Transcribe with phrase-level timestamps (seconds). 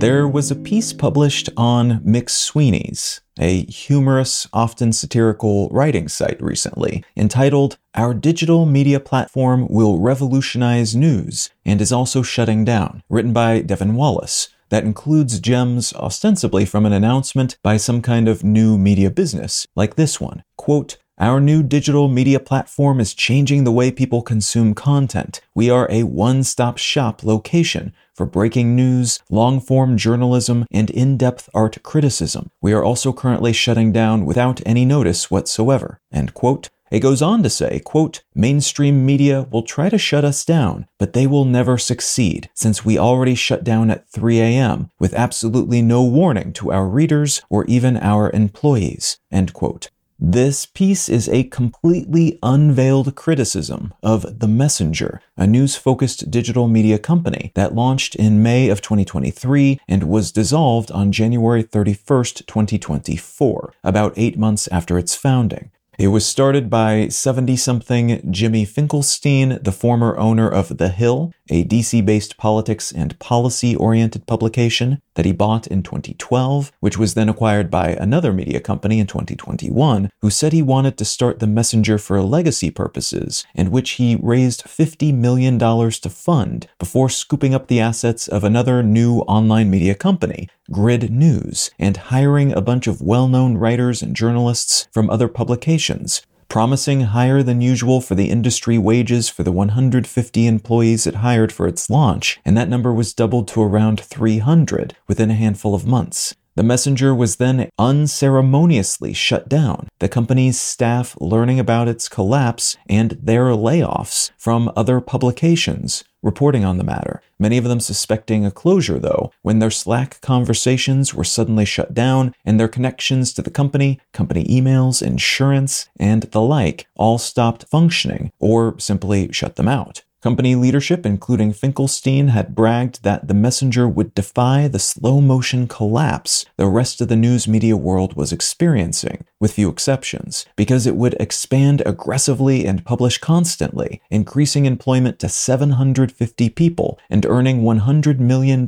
[0.00, 7.76] There was a piece published on McSweeney's, a humorous, often satirical writing site recently, entitled
[7.94, 13.94] Our Digital Media Platform Will Revolutionize News and is also shutting down, written by Devin
[13.94, 14.49] Wallace.
[14.70, 19.96] That includes gems ostensibly from an announcement by some kind of new media business, like
[19.96, 20.42] this one.
[20.56, 25.42] Quote, our new digital media platform is changing the way people consume content.
[25.54, 31.18] We are a one stop shop location for breaking news, long form journalism, and in
[31.18, 32.50] depth art criticism.
[32.62, 36.00] We are also currently shutting down without any notice whatsoever.
[36.10, 36.70] End quote.
[36.90, 41.12] It goes on to say, quote, mainstream media will try to shut us down, but
[41.12, 44.90] they will never succeed since we already shut down at 3 a.m.
[44.98, 49.88] with absolutely no warning to our readers or even our employees, end quote.
[50.22, 56.98] This piece is a completely unveiled criticism of The Messenger, a news focused digital media
[56.98, 64.12] company that launched in May of 2023 and was dissolved on January 31st, 2024, about
[64.16, 65.70] eight months after its founding.
[66.00, 71.62] It was started by 70 something Jimmy Finkelstein, the former owner of The Hill, a
[71.62, 77.28] DC based politics and policy oriented publication that he bought in 2012, which was then
[77.28, 81.98] acquired by another media company in 2021, who said he wanted to start the Messenger
[81.98, 87.80] for legacy purposes, and which he raised $50 million to fund before scooping up the
[87.80, 93.26] assets of another new online media company, Grid News, and hiring a bunch of well
[93.26, 99.28] known writers and journalists from other publications, promising higher than usual for the industry wages
[99.28, 103.62] for the 150 employees it hired for its launch, and that number was doubled to
[103.62, 106.34] around 300 within a handful of months.
[106.60, 113.12] The messenger was then unceremoniously shut down, the company's staff learning about its collapse and
[113.12, 118.98] their layoffs from other publications reporting on the matter, many of them suspecting a closure,
[118.98, 123.98] though, when their Slack conversations were suddenly shut down and their connections to the company,
[124.12, 130.02] company emails, insurance, and the like all stopped functioning or simply shut them out.
[130.22, 136.44] Company leadership, including Finkelstein, had bragged that the messenger would defy the slow motion collapse
[136.58, 141.14] the rest of the news media world was experiencing, with few exceptions, because it would
[141.14, 148.66] expand aggressively and publish constantly, increasing employment to 750 people and earning $100 million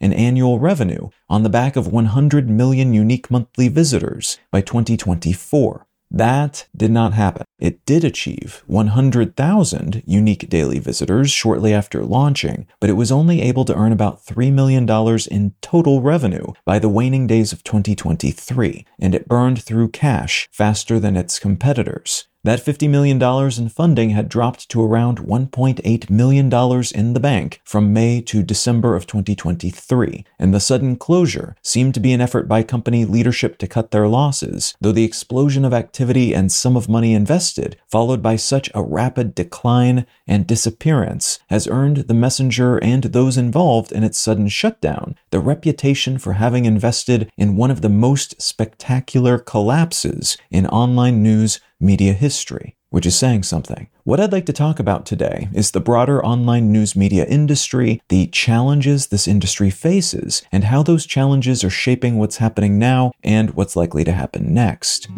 [0.00, 5.84] in annual revenue on the back of 100 million unique monthly visitors by 2024.
[6.16, 7.44] That did not happen.
[7.58, 13.66] It did achieve 100,000 unique daily visitors shortly after launching, but it was only able
[13.66, 14.88] to earn about $3 million
[15.30, 20.98] in total revenue by the waning days of 2023, and it burned through cash faster
[20.98, 22.28] than its competitors.
[22.46, 26.46] That $50 million in funding had dropped to around $1.8 million
[26.94, 32.00] in the bank from May to December of 2023, and the sudden closure seemed to
[32.00, 36.32] be an effort by company leadership to cut their losses, though the explosion of activity
[36.32, 41.96] and sum of money invested, followed by such a rapid decline and disappearance, has earned
[42.06, 47.56] the messenger and those involved in its sudden shutdown the reputation for having invested in
[47.56, 53.88] one of the most spectacular collapses in online news media history, which is saying something.
[54.04, 58.28] What I'd like to talk about today is the broader online news media industry, the
[58.28, 63.76] challenges this industry faces, and how those challenges are shaping what's happening now and what's
[63.76, 65.08] likely to happen next.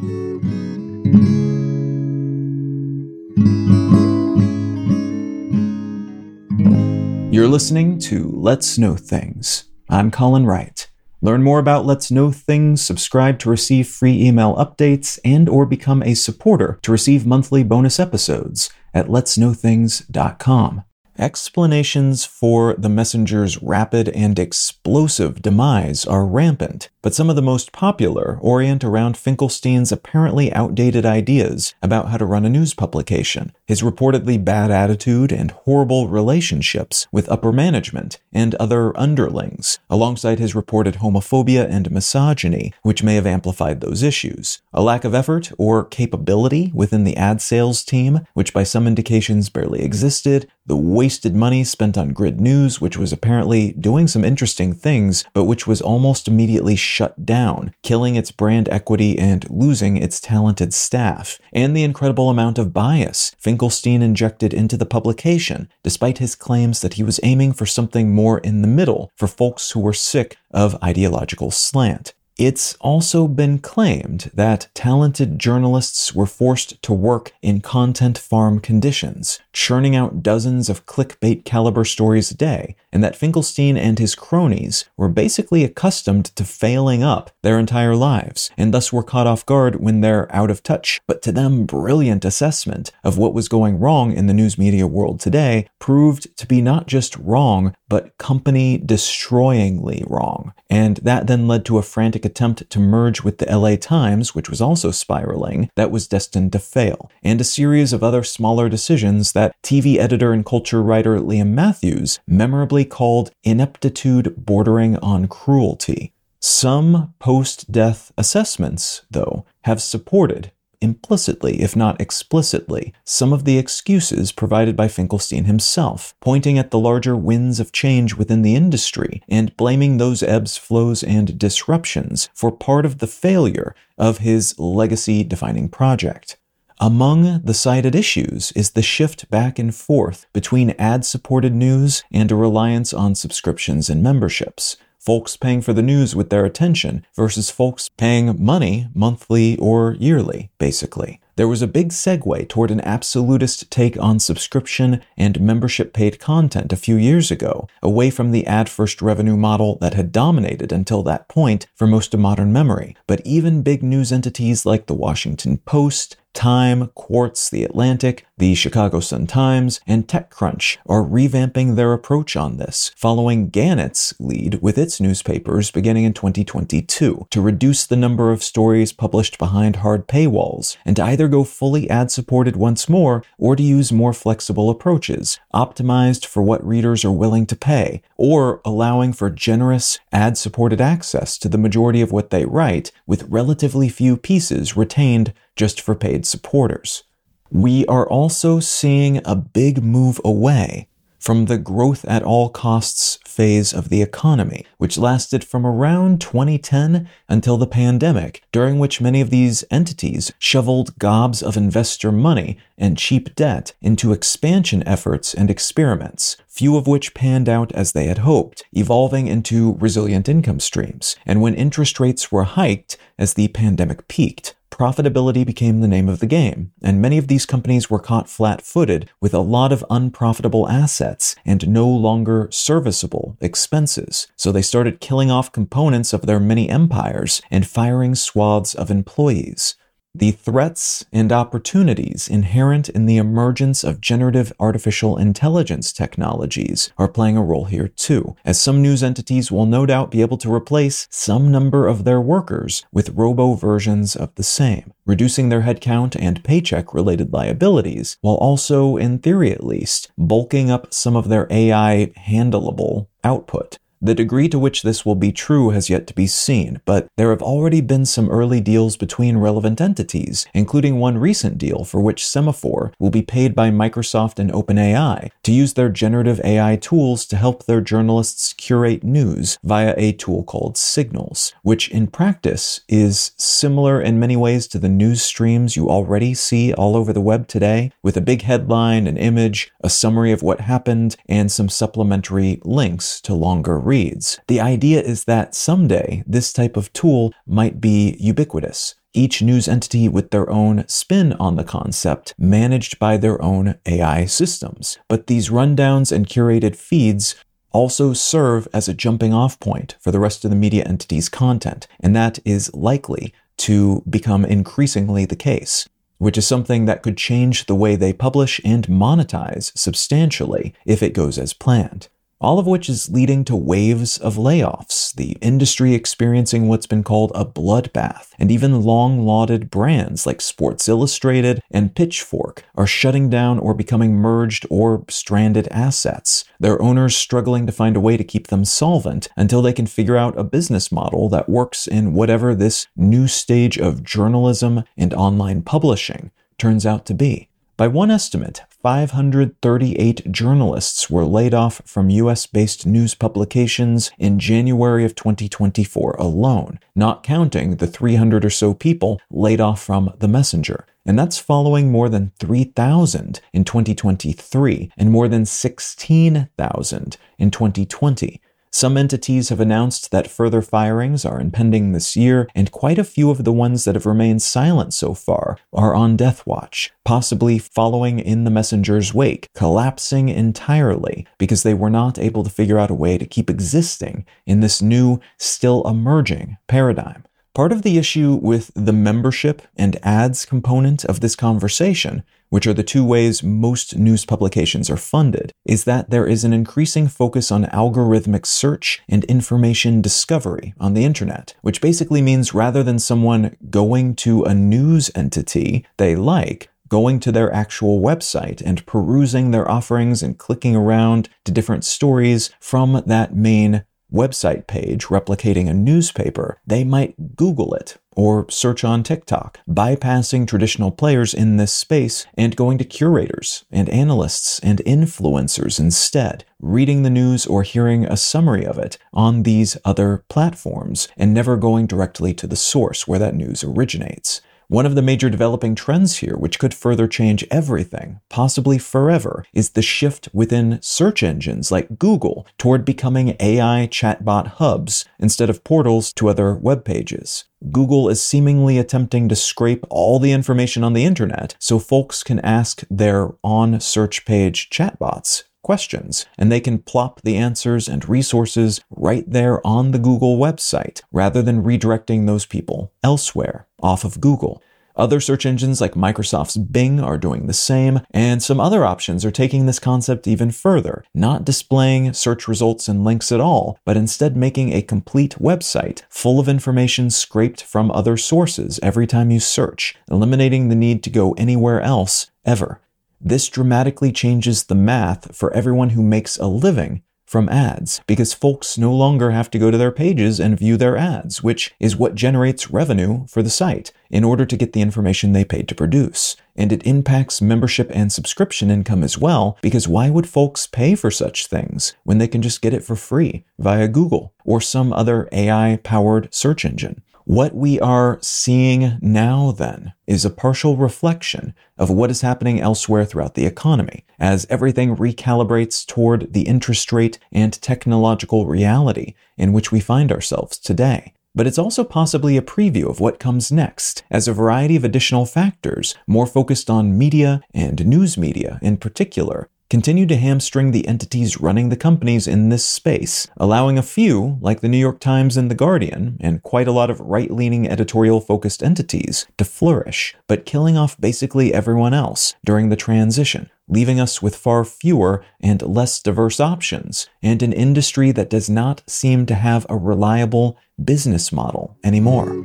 [7.30, 9.64] You're listening to Let's Know Things.
[9.88, 10.87] I'm Colin Wright.
[11.20, 16.02] Learn more about Let's Know Things, subscribe to receive free email updates, and or become
[16.02, 20.84] a supporter to receive monthly bonus episodes at letsknowthings.com.
[21.18, 27.72] Explanations for the messenger's rapid and explosive demise are rampant, but some of the most
[27.72, 33.82] popular orient around Finkelstein's apparently outdated ideas about how to run a news publication, his
[33.82, 40.96] reportedly bad attitude and horrible relationships with upper management and other underlings, alongside his reported
[40.96, 46.70] homophobia and misogyny, which may have amplified those issues, a lack of effort or capability
[46.72, 51.96] within the ad sales team, which by some indications barely existed, the wasted money spent
[51.96, 56.76] on Grid News, which was apparently doing some interesting things, but which was almost immediately
[56.76, 62.58] shut down, killing its brand equity and losing its talented staff, and the incredible amount
[62.58, 67.64] of bias Finkelstein injected into the publication, despite his claims that he was aiming for
[67.64, 72.12] something more in the middle for folks who were sick of ideological slant.
[72.38, 79.40] It's also been claimed that talented journalists were forced to work in content farm conditions,
[79.52, 84.84] churning out dozens of clickbait caliber stories a day, and that Finkelstein and his cronies
[84.96, 89.80] were basically accustomed to failing up their entire lives, and thus were caught off guard
[89.80, 94.12] when their out of touch, but to them brilliant assessment of what was going wrong
[94.12, 100.04] in the news media world today proved to be not just wrong, but company destroyingly
[100.08, 100.52] wrong.
[100.68, 104.50] And that then led to a frantic attempt to merge with the LA Times, which
[104.50, 109.32] was also spiraling, that was destined to fail, and a series of other smaller decisions
[109.32, 116.12] that TV editor and culture writer Liam Matthews memorably called ineptitude bordering on cruelty.
[116.40, 124.32] Some post death assessments, though, have supported implicitly, if not explicitly, some of the excuses
[124.32, 129.56] provided by Finkelstein himself, pointing at the larger winds of change within the industry and
[129.56, 135.68] blaming those ebbs, flows, and disruptions for part of the failure of his legacy defining
[135.68, 136.36] project.
[136.80, 142.30] Among the cited issues is the shift back and forth between ad supported news and
[142.30, 147.50] a reliance on subscriptions and memberships folks paying for the news with their attention versus
[147.50, 151.20] folks paying money monthly or yearly, basically.
[151.38, 156.72] There was a big segue toward an absolutist take on subscription and membership paid content
[156.72, 161.04] a few years ago, away from the ad first revenue model that had dominated until
[161.04, 162.96] that point for most of modern memory.
[163.06, 169.00] But even big news entities like the Washington Post, Time, Quartz, The Atlantic, the Chicago
[169.00, 175.72] Sun-Times, and TechCrunch are revamping their approach on this, following Gannett's lead with its newspapers
[175.72, 181.02] beginning in 2022 to reduce the number of stories published behind hard paywalls and to
[181.02, 186.64] either go fully ad-supported once more or to use more flexible approaches, optimized for what
[186.64, 192.12] readers are willing to pay, or allowing for generous ad-supported access to the majority of
[192.12, 197.02] what they write with relatively few pieces retained just for paid supporters.
[197.50, 200.88] We are also seeing a big move away
[201.18, 207.08] from the growth at all costs phase of the economy, which lasted from around 2010
[207.28, 212.96] until the pandemic, during which many of these entities shoveled gobs of investor money and
[212.96, 218.18] cheap debt into expansion efforts and experiments, few of which panned out as they had
[218.18, 221.16] hoped, evolving into resilient income streams.
[221.26, 226.20] And when interest rates were hiked as the pandemic peaked, profitability became the name of
[226.20, 229.84] the game, and many of these companies were caught flat footed with a lot of
[229.90, 234.28] unprofitable assets and no longer serviceable expenses.
[234.36, 239.74] So they started killing off components of their many empires and firing swaths of employees.
[240.14, 247.36] The threats and opportunities inherent in the emergence of generative artificial intelligence technologies are playing
[247.36, 251.06] a role here too, as some news entities will no doubt be able to replace
[251.10, 256.42] some number of their workers with robo versions of the same, reducing their headcount and
[256.42, 262.10] paycheck related liabilities, while also, in theory at least, bulking up some of their AI
[262.26, 263.78] handleable output.
[264.00, 267.30] The degree to which this will be true has yet to be seen, but there
[267.30, 272.22] have already been some early deals between relevant entities, including one recent deal for which
[272.22, 277.36] Semafor will be paid by Microsoft and OpenAI to use their generative AI tools to
[277.36, 284.00] help their journalists curate news via a tool called Signals, which in practice is similar
[284.00, 287.90] in many ways to the news streams you already see all over the web today,
[288.02, 293.20] with a big headline, an image, a summary of what happened, and some supplementary links
[293.22, 294.38] to longer reads.
[294.48, 298.94] The idea is that someday this type of tool might be ubiquitous.
[299.14, 304.26] Each news entity with their own spin on the concept, managed by their own AI
[304.26, 304.98] systems.
[305.08, 307.34] But these rundowns and curated feeds
[307.72, 311.88] also serve as a jumping off point for the rest of the media entity's content,
[311.98, 317.66] and that is likely to become increasingly the case which is something that could change
[317.66, 322.08] the way they publish and monetize substantially if it goes as planned
[322.40, 327.32] all of which is leading to waves of layoffs, the industry experiencing what's been called
[327.34, 333.58] a bloodbath, and even long lauded brands like Sports Illustrated and Pitchfork are shutting down
[333.58, 338.48] or becoming merged or stranded assets, their owners struggling to find a way to keep
[338.48, 342.86] them solvent until they can figure out a business model that works in whatever this
[342.96, 347.47] new stage of journalism and online publishing turns out to be.
[347.78, 355.04] By one estimate, 538 journalists were laid off from US based news publications in January
[355.04, 360.86] of 2024 alone, not counting the 300 or so people laid off from The Messenger.
[361.06, 368.40] And that's following more than 3,000 in 2023 and more than 16,000 in 2020.
[368.70, 373.30] Some entities have announced that further firings are impending this year, and quite a few
[373.30, 378.18] of the ones that have remained silent so far are on death watch, possibly following
[378.18, 382.94] in the messenger's wake, collapsing entirely because they were not able to figure out a
[382.94, 387.24] way to keep existing in this new, still emerging paradigm.
[387.58, 392.72] Part of the issue with the membership and ads component of this conversation, which are
[392.72, 397.50] the two ways most news publications are funded, is that there is an increasing focus
[397.50, 403.56] on algorithmic search and information discovery on the internet, which basically means rather than someone
[403.70, 409.68] going to a news entity they like, going to their actual website and perusing their
[409.68, 416.60] offerings and clicking around to different stories from that main website page replicating a newspaper,
[416.66, 422.56] they might Google it or search on TikTok, bypassing traditional players in this space and
[422.56, 428.66] going to curators and analysts and influencers instead, reading the news or hearing a summary
[428.66, 433.36] of it on these other platforms and never going directly to the source where that
[433.36, 434.40] news originates.
[434.70, 439.70] One of the major developing trends here, which could further change everything, possibly forever, is
[439.70, 446.12] the shift within search engines like Google toward becoming AI chatbot hubs instead of portals
[446.12, 447.44] to other web pages.
[447.72, 452.38] Google is seemingly attempting to scrape all the information on the internet so folks can
[452.40, 458.80] ask their on search page chatbots questions, and they can plop the answers and resources
[458.90, 464.62] right there on the Google website rather than redirecting those people elsewhere off of Google.
[464.98, 469.30] Other search engines like Microsoft's Bing are doing the same, and some other options are
[469.30, 474.36] taking this concept even further, not displaying search results and links at all, but instead
[474.36, 479.94] making a complete website full of information scraped from other sources every time you search,
[480.10, 482.80] eliminating the need to go anywhere else ever.
[483.20, 488.78] This dramatically changes the math for everyone who makes a living from ads because folks
[488.78, 492.14] no longer have to go to their pages and view their ads, which is what
[492.14, 496.36] generates revenue for the site in order to get the information they paid to produce.
[496.56, 501.10] And it impacts membership and subscription income as well because why would folks pay for
[501.10, 505.28] such things when they can just get it for free via Google or some other
[505.30, 507.02] AI powered search engine?
[507.28, 513.04] What we are seeing now, then, is a partial reflection of what is happening elsewhere
[513.04, 519.70] throughout the economy, as everything recalibrates toward the interest rate and technological reality in which
[519.70, 521.12] we find ourselves today.
[521.34, 525.26] But it's also possibly a preview of what comes next, as a variety of additional
[525.26, 531.40] factors, more focused on media and news media in particular, continue to hamstring the entities
[531.40, 535.50] running the companies in this space, allowing a few, like the New York Times and
[535.50, 540.46] The Guardian, and quite a lot of right leaning editorial focused entities, to flourish, but
[540.46, 546.00] killing off basically everyone else during the transition, leaving us with far fewer and less
[546.00, 551.76] diverse options, and an industry that does not seem to have a reliable business model
[551.84, 552.42] anymore.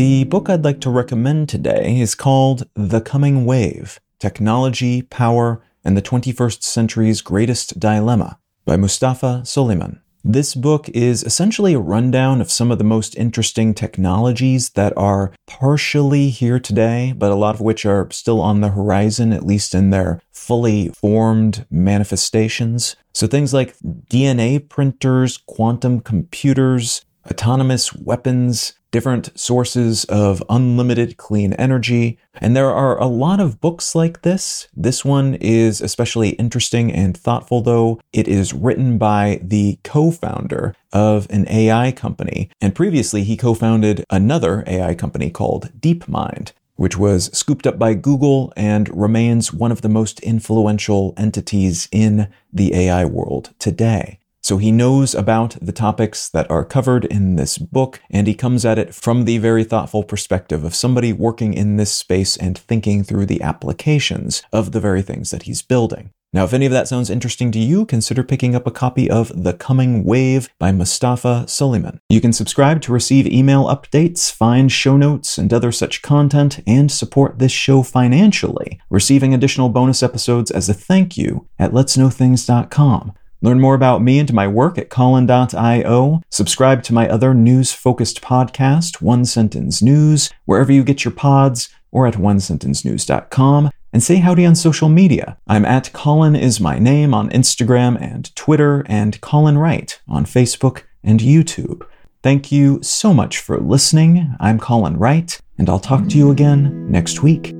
[0.00, 5.94] The book I'd like to recommend today is called The Coming Wave Technology, Power, and
[5.94, 10.00] the 21st Century's Greatest Dilemma by Mustafa Suleyman.
[10.24, 15.32] This book is essentially a rundown of some of the most interesting technologies that are
[15.46, 19.74] partially here today, but a lot of which are still on the horizon, at least
[19.74, 22.96] in their fully formed manifestations.
[23.12, 32.18] So things like DNA printers, quantum computers, autonomous weapons, different sources of unlimited clean energy.
[32.34, 34.68] And there are a lot of books like this.
[34.74, 38.00] This one is especially interesting and thoughtful, though.
[38.12, 42.50] It is written by the co founder of an AI company.
[42.60, 46.52] And previously, he co founded another AI company called DeepMind.
[46.76, 52.28] Which was scooped up by Google and remains one of the most influential entities in
[52.50, 54.19] the AI world today.
[54.42, 58.64] So he knows about the topics that are covered in this book, and he comes
[58.64, 63.04] at it from the very thoughtful perspective of somebody working in this space and thinking
[63.04, 66.10] through the applications of the very things that he's building.
[66.32, 69.32] Now, if any of that sounds interesting to you, consider picking up a copy of
[69.34, 71.98] The Coming Wave by Mustafa Suleyman.
[72.08, 76.90] You can subscribe to receive email updates, find show notes, and other such content, and
[76.90, 83.60] support this show financially, receiving additional bonus episodes as a thank you at letsknowthings.com Learn
[83.60, 86.20] more about me and my work at Colin.io.
[86.30, 91.68] Subscribe to my other news focused podcast, One Sentence News, wherever you get your pods,
[91.90, 93.70] or at onesentencenews.com.
[93.92, 95.36] And say howdy on social media.
[95.48, 100.82] I'm at Colin is my name on Instagram and Twitter, and Colin Wright on Facebook
[101.02, 101.82] and YouTube.
[102.22, 104.36] Thank you so much for listening.
[104.38, 107.54] I'm Colin Wright, and I'll talk to you again next week.